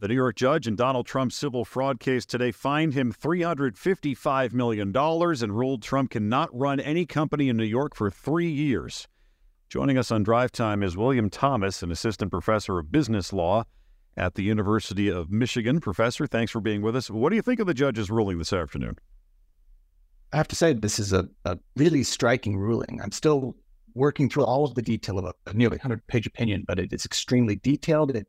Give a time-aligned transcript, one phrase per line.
[0.00, 4.96] The New York judge in Donald Trump's civil fraud case today fined him $355 million
[4.96, 9.08] and ruled Trump cannot run any company in New York for three years.
[9.68, 13.64] Joining us on Drive Time is William Thomas, an assistant professor of business law
[14.16, 15.80] at the University of Michigan.
[15.80, 17.10] Professor, thanks for being with us.
[17.10, 18.98] What do you think of the judge's ruling this afternoon?
[20.32, 23.00] I have to say, this is a, a really striking ruling.
[23.02, 23.56] I'm still
[23.94, 27.04] working through all of the detail of a, nearly 100 page opinion, but it is
[27.04, 28.14] extremely detailed.
[28.14, 28.28] It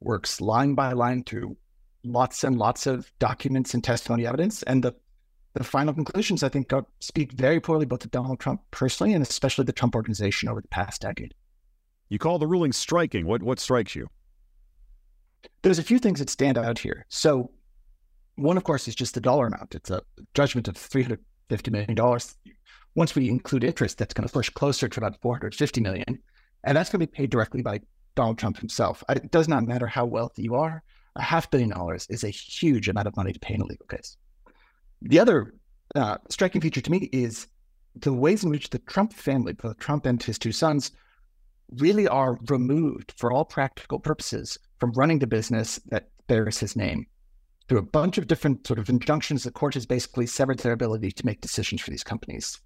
[0.00, 1.56] works line by line through
[2.04, 4.62] lots and lots of documents and testimony evidence.
[4.62, 4.94] And the,
[5.54, 6.70] the final conclusions, I think,
[7.00, 10.68] speak very poorly both to Donald Trump personally and especially the Trump organization over the
[10.68, 11.34] past decade.
[12.08, 13.26] You call the ruling striking.
[13.26, 14.08] What, what strikes you?
[15.62, 17.06] There's a few things that stand out here.
[17.08, 17.50] So,
[18.36, 19.74] one, of course, is just the dollar amount.
[19.74, 20.02] It's a
[20.34, 21.18] judgment of $350
[21.70, 22.20] million.
[22.94, 26.18] Once we include interest, that's going to push closer to about $450 million.
[26.64, 27.80] And that's going to be paid directly by
[28.16, 29.04] Donald Trump himself.
[29.08, 30.82] It does not matter how wealthy you are.
[31.14, 33.86] A half billion dollars is a huge amount of money to pay in a legal
[33.86, 34.16] case.
[35.02, 35.54] The other
[35.94, 37.46] uh, striking feature to me is
[37.94, 40.90] the ways in which the Trump family, both Trump and his two sons,
[41.78, 47.06] really are removed for all practical purposes from running the business that bears his name.
[47.68, 51.10] Through a bunch of different sort of injunctions, the court has basically severed their ability
[51.12, 52.60] to make decisions for these companies.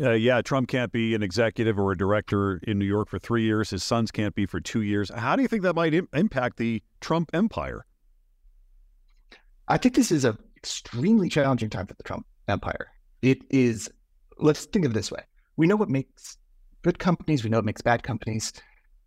[0.00, 3.42] Uh, yeah, Trump can't be an executive or a director in New York for three
[3.42, 3.70] years.
[3.70, 5.10] His sons can't be for two years.
[5.12, 7.84] How do you think that might Im- impact the Trump empire?
[9.66, 12.88] I think this is an extremely challenging time for the Trump empire.
[13.22, 13.90] It is,
[14.38, 15.22] let's think of it this way.
[15.56, 16.38] We know what makes
[16.82, 18.52] good companies, we know what makes bad companies.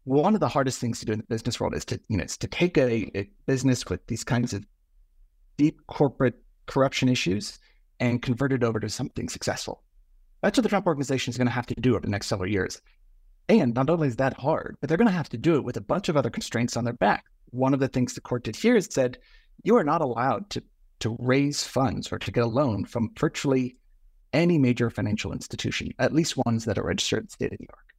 [0.03, 2.25] One of the hardest things to do in the business world is to, you know,
[2.25, 4.65] to take a, a business with these kinds of
[5.57, 7.59] deep corporate corruption issues
[7.99, 9.83] and convert it over to something successful.
[10.41, 12.49] That's what the Trump organization is going to have to do over the next several
[12.49, 12.81] years.
[13.49, 15.77] And not only is that hard, but they're going to have to do it with
[15.77, 17.25] a bunch of other constraints on their back.
[17.51, 19.17] One of the things the court did here is said
[19.63, 20.63] you are not allowed to
[21.01, 23.75] to raise funds or to get a loan from virtually
[24.33, 27.67] any major financial institution, at least ones that are registered in the state of New
[27.69, 27.93] York.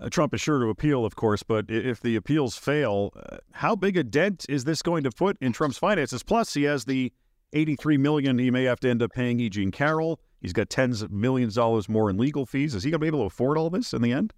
[0.00, 3.76] Uh, Trump is sure to appeal, of course, but if the appeals fail, uh, how
[3.76, 6.22] big a dent is this going to put in Trump's finances?
[6.22, 7.12] Plus, he has the
[7.52, 10.20] 83 million he may have to end up paying Eugene Carroll.
[10.40, 12.74] He's got tens of millions of dollars more in legal fees.
[12.74, 14.32] Is he going to be able to afford all this in the end?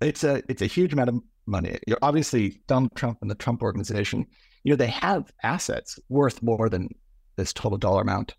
[0.00, 1.78] It's a it's a huge amount of money.
[1.86, 4.26] You're obviously Donald Trump and the Trump organization.
[4.64, 6.88] You know they have assets worth more than
[7.36, 8.34] this total dollar amount,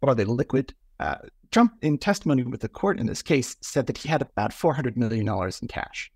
[0.00, 0.74] but are they liquid?
[0.98, 1.16] Uh,
[1.52, 4.74] Trump, in testimony with the court in this case, said that he had about four
[4.74, 6.10] hundred million dollars in cash.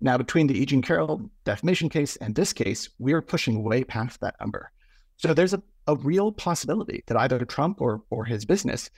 [0.00, 0.66] Now, between the E.
[0.66, 4.70] Jean Carroll defamation case and this case, we're pushing way past that number.
[5.18, 8.90] So there's a, a real possibility that either Trump or or his business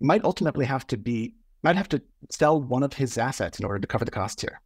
[0.00, 3.78] might ultimately have to be might have to sell one of his assets in order
[3.80, 4.60] to cover the costs here.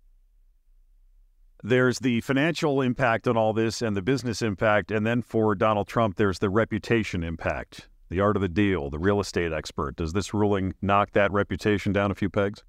[1.63, 4.91] There's the financial impact on all this and the business impact.
[4.91, 8.99] And then for Donald Trump, there's the reputation impact, the art of the deal, the
[8.99, 9.97] real estate expert.
[9.97, 12.65] Does this ruling knock that reputation down a few pegs?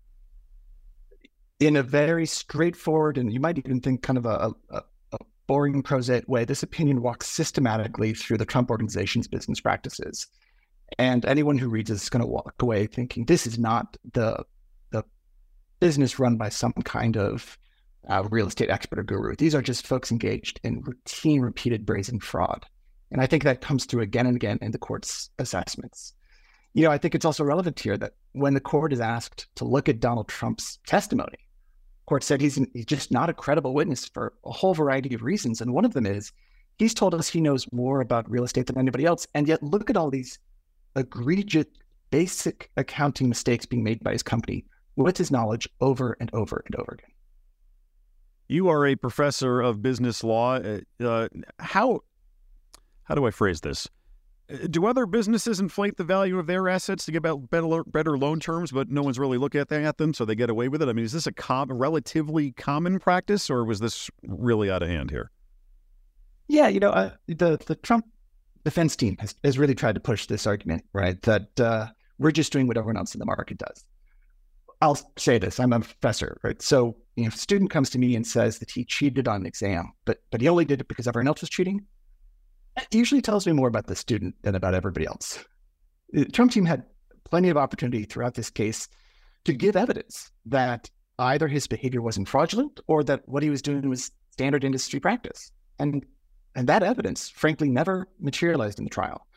[1.59, 4.83] In a very straightforward, and you might even think kind of a, a,
[5.13, 5.17] a
[5.47, 10.27] boring, prosaic way, this opinion walks systematically through the Trump organization's business practices.
[10.97, 14.43] And anyone who reads this is going to walk away thinking this is not the
[14.91, 15.03] the
[15.79, 17.57] business run by some kind of
[18.09, 19.35] uh, real estate expert or guru.
[19.35, 22.65] These are just folks engaged in routine, repeated brazen fraud.
[23.11, 26.13] And I think that comes through again and again in the court's assessments.
[26.73, 29.65] You know, I think it's also relevant here that when the court is asked to
[29.65, 31.37] look at Donald Trump's testimony,
[32.05, 35.59] court said he's, he's just not a credible witness for a whole variety of reasons.
[35.59, 36.31] And one of them is
[36.77, 39.27] he's told us he knows more about real estate than anybody else.
[39.35, 40.39] And yet look at all these
[40.95, 41.65] egregious,
[42.09, 44.65] basic accounting mistakes being made by his company
[44.95, 47.11] with his knowledge over and over and over again.
[48.47, 50.55] You are a professor of business law.
[50.55, 51.29] Uh, uh
[51.59, 52.01] how
[53.03, 53.89] how do I phrase this?
[54.51, 58.39] Uh, do other businesses inflate the value of their assets to get better, better loan
[58.39, 60.89] terms, but no one's really looking at, at them, so they get away with it?
[60.89, 64.89] I mean, is this a com- relatively common practice, or was this really out of
[64.89, 65.31] hand here?
[66.47, 68.05] Yeah, you know, uh, the the Trump
[68.63, 71.21] defense team has, has really tried to push this argument, right?
[71.23, 71.87] That uh,
[72.19, 73.85] we're just doing what everyone else in the market does.
[74.81, 76.61] I'll say this: I'm a professor, right?
[76.61, 79.41] So, you know, if a student comes to me and says that he cheated on
[79.41, 81.85] an exam, but but he only did it because everyone else was cheating,
[82.77, 85.43] it usually tells me more about the student than about everybody else.
[86.11, 86.83] The Trump team had
[87.25, 88.87] plenty of opportunity throughout this case
[89.45, 93.87] to give evidence that either his behavior wasn't fraudulent or that what he was doing
[93.87, 95.51] was standard industry practice.
[95.79, 96.05] And
[96.55, 99.27] and that evidence, frankly, never materialized in the trial,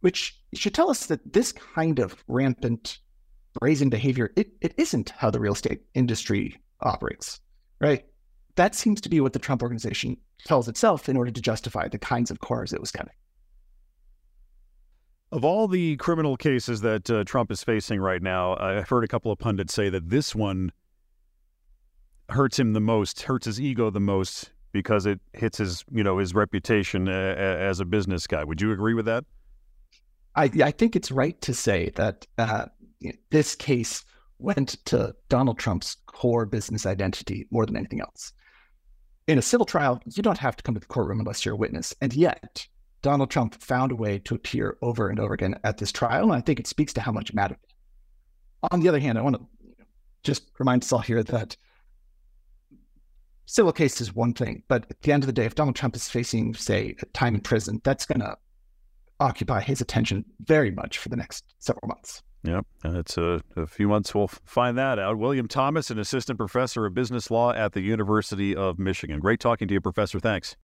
[0.00, 2.98] which should tell us that this kind of rampant
[3.58, 7.40] brazen behavior, it, it isn't how the real estate industry operates,
[7.80, 8.04] right?
[8.56, 11.98] that seems to be what the Trump organization tells itself in order to justify the
[11.98, 13.12] kinds of cores it was getting.
[15.30, 19.08] Of all the criminal cases that uh, Trump is facing right now, I've heard a
[19.08, 20.72] couple of pundits say that this one
[22.30, 26.18] hurts him the most, hurts his ego the most because it hits his, you know,
[26.18, 28.44] his reputation uh, as a business guy.
[28.44, 29.24] Would you agree with that?
[30.34, 32.66] I, I think it's right to say that uh,
[33.30, 34.04] this case
[34.38, 38.34] went to Donald Trump's core business identity more than anything else.
[39.26, 41.56] In a civil trial, you don't have to come to the courtroom unless you're a
[41.56, 41.94] witness.
[42.02, 42.66] And yet,
[43.00, 46.24] Donald Trump found a way to appear over and over again at this trial.
[46.24, 47.56] And I think it speaks to how much it mattered.
[48.70, 49.46] On the other hand, I want to
[50.22, 51.56] just remind us all here that
[53.46, 55.96] civil case is one thing, but at the end of the day, if Donald Trump
[55.96, 58.36] is facing, say, time in prison, that's going to
[59.20, 62.22] occupy his attention very much for the next several months.
[62.42, 65.18] Yep, it's a, a, few months we'll find that out.
[65.18, 69.18] William Thomas, an assistant professor of business law at the University of Michigan.
[69.18, 70.20] Great talking to you, Professor.
[70.20, 70.54] Thanks.